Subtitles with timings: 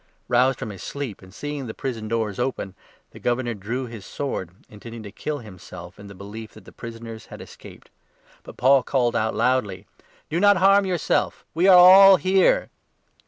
[0.27, 2.73] Roused from his sleep, and seeing the 27 prison doors open,
[3.11, 7.27] the Governor drew his sword intending to kill himself, in the belief that the prisoners
[7.27, 7.91] had escaped.
[8.41, 9.85] But 28 Paul called out loudly:"
[10.31, 12.71] Do not harm yourself; we are all here."